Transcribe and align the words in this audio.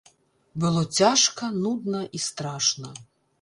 Было 0.61 0.81
цяжка, 0.99 1.49
нудна 1.67 2.01
і 2.21 2.23
страшна. 2.29 2.89